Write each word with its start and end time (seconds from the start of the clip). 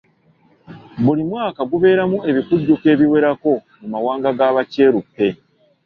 Buli 1.03 1.23
mwaka 1.29 1.61
gubeeramu 1.71 2.17
ebikujjuko 2.29 2.85
ebiwerako 2.93 3.51
mu 3.79 3.87
mawanga 3.93 4.29
ga 4.37 4.47
Bakyeruppe. 4.55 5.27